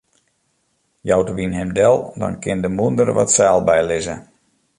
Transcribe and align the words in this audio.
Jout 1.09 1.25
de 1.27 1.33
wyn 1.37 1.55
him 1.57 1.69
del, 1.77 1.95
dan 2.19 2.33
kin 2.43 2.59
de 2.63 2.69
mûnder 2.77 3.09
wat 3.15 3.33
seil 3.37 3.59
bylizze. 3.67 4.15